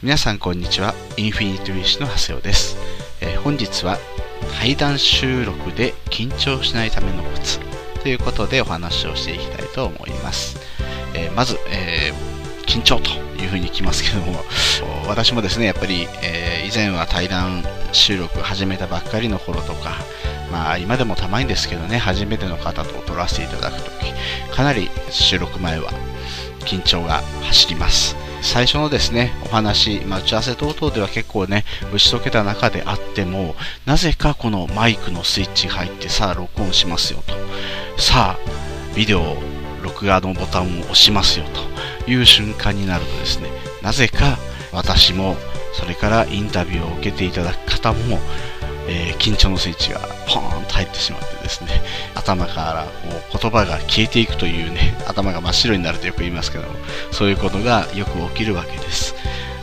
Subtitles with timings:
[0.00, 0.94] 皆さんこんにちは。
[1.16, 2.76] インフィニットウィッシュの長谷尾です、
[3.20, 3.98] えー、本日は
[4.60, 7.58] 対談収録で緊張しないためのコツ。
[8.04, 10.60] ということでお話をしていきたいと思います、
[11.14, 13.10] えー、まず、えー、緊張と
[13.42, 14.44] いうふうにきますけども
[15.08, 19.96] 私もですねやっぱり、え以前は対談収録始めたばっかりの頃とか
[20.52, 24.12] まあ今でもたまにですけどね初めての方と撮らせていただくとき
[24.54, 25.90] かなり収録前は
[26.60, 28.27] 緊張が走ります。
[28.42, 33.54] 最初のですね、お話、まあ、打ち合わせ等々では結構ね、打ち解けた中であっても、
[33.86, 37.34] なぜかこのマイクのスイッチが入って、さあ録音しますよと。
[38.00, 39.36] さあ、ビデオ、
[39.82, 41.46] 録画のボタンを押しますよ
[42.06, 43.48] という瞬間になるとですね、
[43.82, 44.38] なぜか
[44.72, 45.36] 私も、
[45.74, 48.18] それからインタビューを受けていただく方も、
[48.88, 51.82] えー、緊張のスイッチがポーンと入ってしまってですね、
[52.14, 56.74] 頭からこう言葉が消えていくというね、頭が真っ白になるとよく言いますけども、
[57.10, 59.14] そういうことがよく起きるわけです。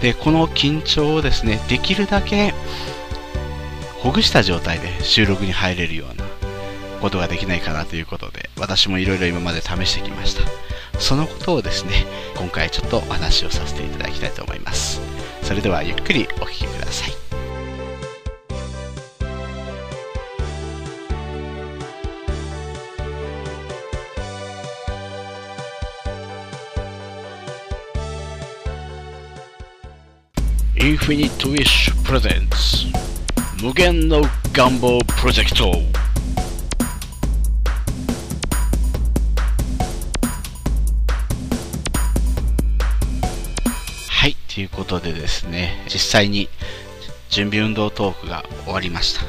[0.00, 2.54] で、この緊張をですね、できるだけ
[3.98, 6.24] ほぐした状態で収録に入れるような
[7.00, 10.42] ことができないかなということで、私もいろいろ今まで試してきました。
[10.98, 15.00] そのことをですね、今回ちょっとお話をさせていただきたいと思います。
[15.42, 17.19] それではゆっくりお聴きください。
[30.82, 32.86] インフィニットウィッシュプレゼンツ
[33.62, 34.22] 無限の
[34.54, 35.70] 願望プロジェクト
[44.08, 46.48] はいということでですね実際に
[47.28, 49.22] 準備運動トークが終わりました。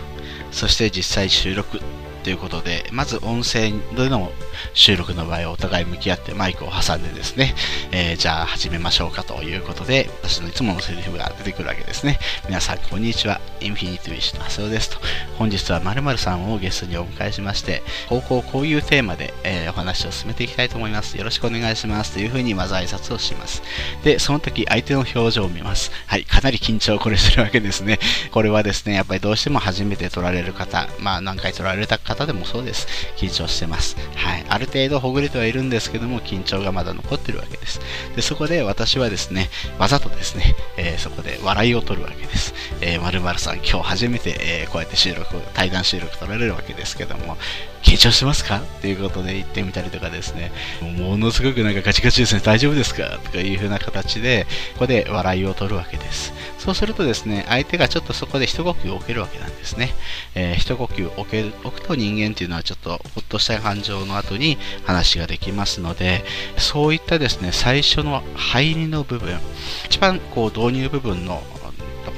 [0.51, 1.79] そして実際収録
[2.23, 4.31] ということで、まず音声での
[4.73, 7.55] 収録の場合はお互い向き合ってマイクを挟んでですね、
[7.91, 12.19] えー、じゃあ始めましょうかということで、私のいつものセリフが出てくるわけですね。
[12.47, 13.41] 皆さん、こんにちは。
[13.59, 14.97] インフィニティウィッシュの麻生ですと。
[15.37, 21.17] 本日は〇〇さんをゲストにお迎えしまして、こうこうこういうテーマで、えー、お話を進めていきたいと思います。
[21.17, 22.13] よろしくお願いします。
[22.13, 23.61] というふうにまず挨拶をします。
[24.03, 25.91] で、その時相手の表情を見ます。
[26.07, 27.99] はい、かなり緊張をこれするわけですね。
[28.31, 32.87] これはですね、やっぱりどうしても初めて撮られる方、まあ何回撮られた方でもそうです。
[33.17, 33.95] 緊張してます。
[34.15, 34.45] はい。
[34.51, 37.79] ある程度ほぐれてはいるんですけども、緊張がまだ残ってるわけです。
[38.17, 42.53] で、そこで私はですね、わざとですね、えー、そこで笑いを取るわけです。
[42.81, 47.37] えー、〇〇さん、今日初めて、えー、こうやって収録、対談収録取られるわけですけども、
[47.81, 48.59] 緊張してますか？
[48.59, 50.51] っていうことで言ってみたりとかですね、
[50.97, 53.19] ものすごくなんかガチガチですね、大丈夫ですか？
[53.23, 56.33] とかいう風な形で、ここで笑いを取るわけです。
[56.59, 59.91] そうするとですね、相手がちょっとそこで一呼吸を置けるわけなんですね。
[60.35, 66.23] えー、一呼吸置ける置くと人間っていうのはちょっとほっとした感情の後に話ができますので、
[66.57, 69.39] そういったですね、最初の入りの部分、
[69.85, 71.41] 一番こう導入部分の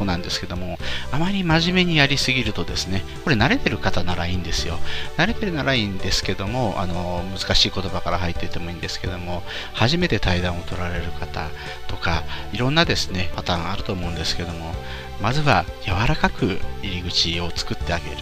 [0.03, 0.77] こなんですけども、
[1.11, 4.77] あまり真面目にやりすぎるとですね、これ慣れてる方ならいいんですよ。
[5.17, 9.43] 慣れてるならいいんですけども、あの、難しい言葉から入っていてもいいんですけども、
[9.73, 11.49] 初めて対談を取られる方
[11.87, 14.75] とか、いろんなですね、パターンあると思うんですけども、
[15.21, 18.17] まずは柔らかく入り口を作ってあげる。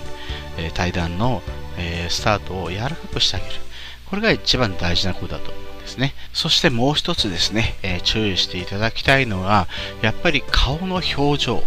[0.58, 1.42] え、対談の、
[1.78, 3.52] えー、スタートを柔らかくしてあげる。
[4.10, 5.61] これが一番大事なことだと。
[5.92, 6.14] ですね。
[6.34, 9.68] そしてもう一つですね、えー、注意していただきたいのが、
[10.02, 11.64] やっぱり顔の表情。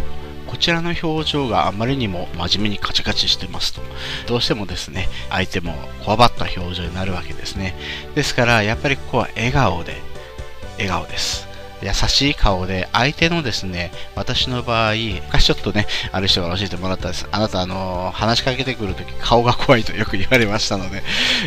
[0.47, 3.83] こちらの表情があまりにも真面目にカチカチしてますと、
[4.29, 5.75] どうしてもですね、相手も
[6.05, 7.75] こわばった表情になるわけですね。
[8.15, 10.01] ですから、やっぱりここは笑顔で、
[10.77, 11.53] 笑顔です。
[11.83, 14.95] 優しい顔で、相手のですね、私の場合、
[15.27, 17.27] 昔ちょっとね、ある人が教えてもらったんです。
[17.31, 21.03] あなた、あの、話しかけてくるとき、顔が怖いとよく言われましたので、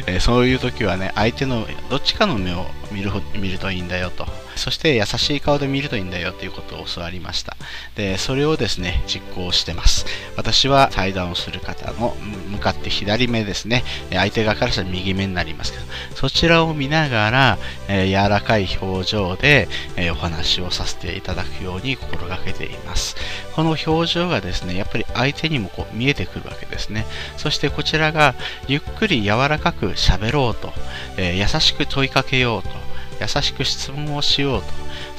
[0.08, 4.28] えー、そういうときはね、相手のどっちかの目を見る見るといいんだよと。
[4.58, 7.56] そして優しい顔で見るといいんだよということを教わりました。
[7.96, 10.06] で、それをですね、実行してます。
[10.36, 12.16] 私は対談をする方の
[12.50, 15.86] 向かって左目ですね、相手側からしたら右目になりますけど、
[16.16, 17.58] そちらを見ながら、
[17.88, 23.16] えー、柔らかい表情で、えー、お話をさせていただくように心がけています。
[23.56, 27.06] この表情がですね、やっぱり相手にもこう見えてくるわけですね。
[27.38, 28.36] そしてこちらが
[28.68, 30.74] ゆっくり柔らかく喋ろうと、
[31.18, 32.87] えー、優しく問いかけようと、
[33.20, 34.68] 優しく質問をしようと、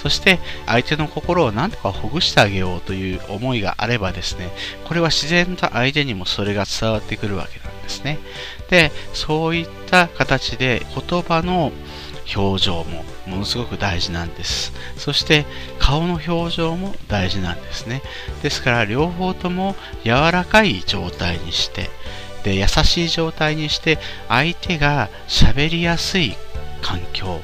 [0.02, 4.50] そして相手の心を何とかほぐしてあげようという思いがあればですね、
[4.84, 8.18] これは自然と相手にもそれが伝わってくるわけなんですね。
[8.70, 11.72] で、そういった形で言葉の
[12.36, 14.72] 表情もものすごく大事なんです。
[14.96, 15.46] そして
[15.78, 18.02] 顔の表情も大事なんですね。
[18.42, 21.90] ですから両方とも柔らかい状態にして、
[22.44, 23.98] で優しい状態にして
[24.28, 26.36] 相手が喋りやすい
[26.82, 27.40] 環境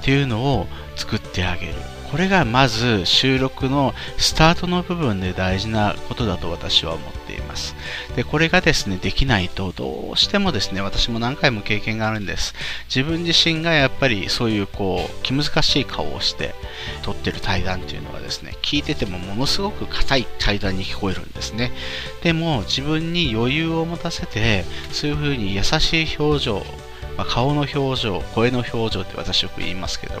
[0.00, 0.66] っていうのを
[0.96, 1.74] 作ってあげる。
[2.10, 7.74] これがまず収録のスタートの部分で大事なことだと私は思っています。
[8.16, 12.54] で、これがですね、できないとどうしてもですね、私も何回も経験があるんです。
[12.88, 16.54] 自分自身がやっぱりそういうこう、気難しい顔をして
[17.02, 21.72] 撮ってる対談っていうのはですね、聞いててもものすごく硬い対談に聞こえるんですね。
[22.22, 26.66] でも自分に余裕を持たせて、そういうふうに優しい表情、
[27.18, 30.14] まあ、顔の表情、声の表情って私よく言いますけど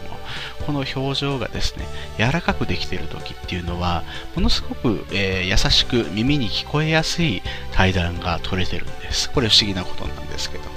[0.66, 1.86] この表情がですね、
[2.18, 4.02] 柔らかくできている時っていうのは、
[4.34, 7.40] ものすごく、えー、優しく耳に聞こえやすい
[7.72, 9.30] 対談が取れてるんです。
[9.30, 10.70] これ不思議なことなんですけども、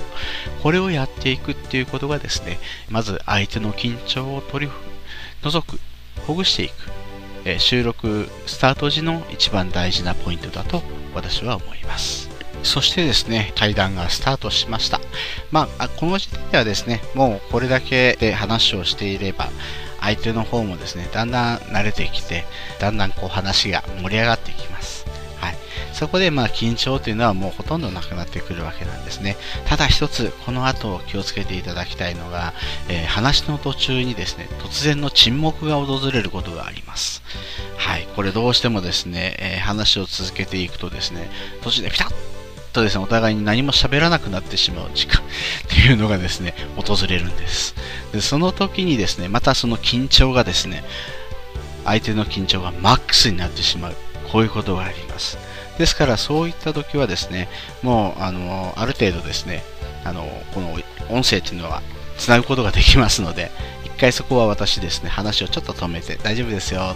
[0.62, 2.59] これをやっていくっていうことがですね、
[2.89, 4.71] まず相手の緊張を取り
[5.41, 5.79] 除く、
[6.27, 6.74] ほぐしていく、
[7.45, 10.83] えー、収録スタート時の一番大事なポイントだと
[11.15, 12.30] 私は思います。
[12.63, 14.99] そしてですね、対談がスタートしました。
[15.51, 19.49] まあ、この時点ではですね、もうこれだけで話をしていれば、
[19.99, 22.45] 相手の方もですね、だんだん慣れてきて、
[22.79, 25.05] だんだんこう話が盛り上がっていきます。
[25.39, 25.55] はい。
[25.93, 29.37] そこでまあ緊張というのはもうほとんどなくなってくるわけなんですね。
[29.65, 32.53] ただ一つ、この後気をつけていただきたいのが、
[32.89, 37.21] えー、話の途中にですね、突然の沈黙が訪れることがあります。
[37.77, 38.07] はい。
[38.15, 41.29] これどうしてもですね、えー、話を続けていくとですね、
[41.61, 42.30] 途中でピタッ
[42.71, 45.25] とですね、お互いに何も喋らなくなってしまう時間 っ
[45.68, 47.75] ていうのがですね、訪れるんです。
[48.13, 50.83] で、その時にですね、またその緊張がですね、
[51.85, 53.95] 相手の緊張がマックスになってしまう。
[54.31, 55.38] こういうことがあります。
[55.77, 57.50] ですから、そういった時はですね、
[57.81, 59.63] もう、あの、ある程度ですね、
[60.06, 60.77] あの、この
[61.09, 61.81] 音声っていうのは、
[62.17, 63.51] つなぐことができますので、
[64.01, 66.95] 回そこは私ですね、話をちょっと止めて大丈夫ですよ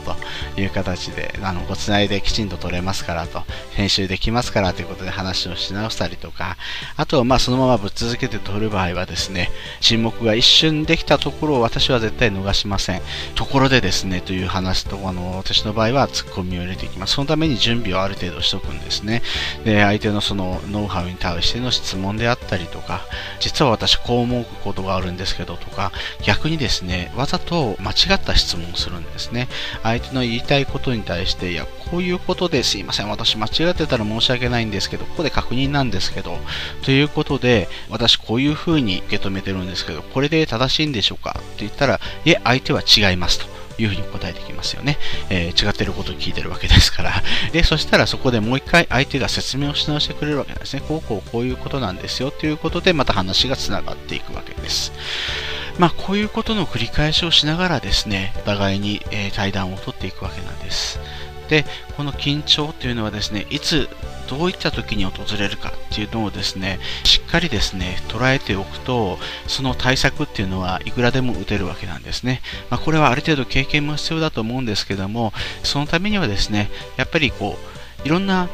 [0.55, 3.43] という形で、あの、ごつないできちんと撮れますからと、
[3.73, 6.57] 編集できますからということで話をし直したりとか、
[6.97, 13.01] あとはまあそのままぶっ続けて撮る場合はですね、沈黙が一瞬できたところを私は絶対逃しません。
[13.35, 17.13] ところでですね、という話と、あの、私の場合はツッコミを入れていきます。
[17.13, 19.21] そのために準備をある程度しとくんですね。
[19.63, 23.01] で、相手のそのノウハウに対しての質問であったりとか、
[23.39, 25.91] 実は私こう思うことがあるんですけどとか、
[26.23, 29.47] 逆にですね、ね、わざと間違った質問をするんですね。
[29.83, 36.39] 相手の言いたいことに対して、いや、こういうことですいません、私間違ってたら申し訳ないんですけど、ここで確認なんですけど、
[36.83, 41.37] ということで、私こういうふうに受け止めてるんですけど、これで正しいんでしょうか？
[41.39, 43.55] って言ったら、いえ、相手は違いますと。
[43.77, 44.97] いうふうに答えてきますよね。
[45.29, 47.23] えー、違ってることを聞いてるわけですから。
[47.51, 50.81] で、そしたらそこでもう一回相手が説明をし直してくれるわけなんですね。
[50.87, 54.93] こうこうこういうことなんですよということで、また話が繋がっていくわけです。
[55.77, 60.99] まあ、こういうことの繰り返しをしながらですね、お互いに、え、対談を取っていくわけなんです。
[61.49, 63.89] で、この緊張というのはですね、いつ、
[64.27, 72.41] どういった時に訪れるかっていうのをですね、しっかりですね、捉えておくと、その対策っていうのはいくらでも打てるわけなんですね。
[72.69, 75.33] まあ、これはある程度経験も必要だと思うんですけども、
[75.63, 77.59] そのためにはですね、やっぱりこ
[78.03, 78.49] う、いろんな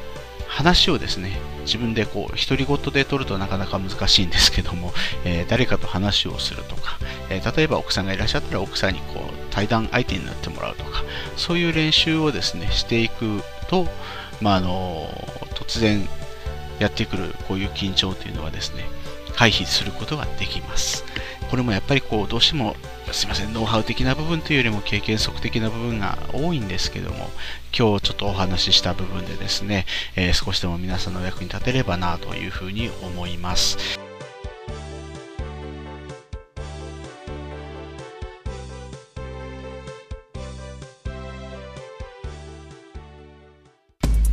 [0.48, 4.94] 話をですね、自分でこう独り言で撮るとなかなか難しいんですけども、
[5.26, 6.98] えー、誰かと話をするとか、
[7.30, 11.04] えー、例えば奥さんがいらっしゃったら奥さんにこう対談相手になってもらうとか
[11.38, 13.88] そういう練習をですねしていくと、
[14.42, 15.08] まあ、あの
[15.56, 16.08] 突然
[16.80, 18.84] やってくるこういう緊張というのはですね
[19.36, 21.06] 回避することができます。
[21.52, 22.78] これもやっぱりこうどうしても
[23.12, 27.18] すいませんノウハウ的な部分というよりも経験則的な部分が多いんですけども
[27.78, 34.00] 今日ちょっとお話しした部分でですね、えー、少しでも皆さんの役に立てればなというふうに思います。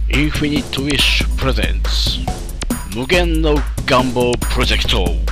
[0.09, 3.57] インフィニットウィッシュプレゼンツ無限の
[3.87, 5.28] 願望プロジェクト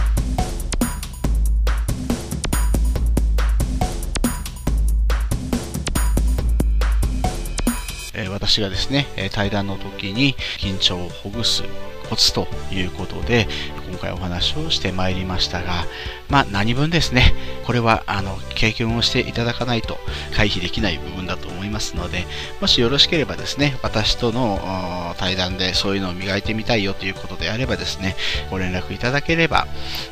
[8.47, 11.65] 私がですね、対談の時に緊張をほぐす
[12.09, 13.49] コツということで、
[13.91, 15.85] 今回お話をしてまいりましたが、
[16.29, 17.35] まあ何分ですね、
[17.65, 19.99] これはあの経験をしていただかないと
[20.37, 22.25] 回避できない部分だと思いますので、
[22.61, 28.15] もしよろしければですね、私との対談でそういうのを磨いてみたいよということであればですね、
[28.51, 29.67] ご連絡いただければ、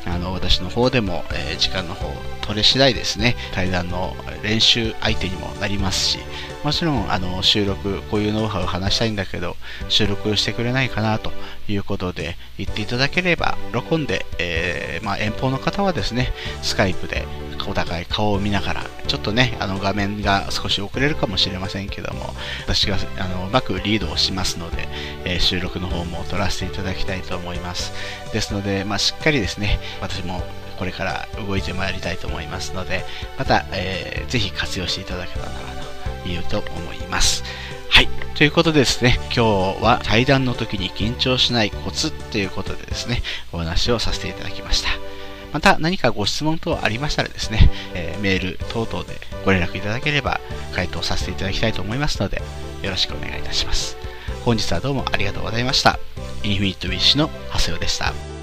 [0.05, 2.11] あの私の方でも、えー、時間の方
[2.41, 6.19] 取れ次第ですね、対談の練習相手にもなりますし、
[6.65, 9.55] もちろんあの収録、こういうノウハウを話したいんだけど、
[9.87, 11.31] 収録してくれないかなと
[11.67, 17.27] いうことで言っていただければ、録音で、えー、まあ、遠方の方はですね、スカイプで
[17.69, 24.87] お互い顔を見ながら、ちょっとね、あの画面が少し遅れるかもしれませんけども、私があのうまくリードをしますので、
[25.23, 27.93] えー、収録の方も撮らせていただきたいと思います。
[28.33, 30.43] ですので、まあ、しっかりですね、私も
[30.79, 33.05] これから動いてまいりたいと思いますので、
[33.37, 35.94] また、えー、ぜひ活用していただけたらなと
[36.29, 37.43] いうと思います。
[37.89, 38.09] はい。
[38.35, 43.21] ということでですね、今日は対談の時に緊張しないコツということでですね、
[43.53, 44.89] お話をさせていただきました。
[45.53, 49.15] また何かご質問等ありましたらですね、えー、メール等々で
[49.45, 50.41] ご連絡いただければ
[50.73, 52.41] 回答させていただきたいと思いますので、
[52.81, 53.95] よろしくお願いいたします。
[54.43, 55.97] 本日はどうもありがとうございました。
[56.43, 58.34] インフィニットウィッシュの長谷尾でした。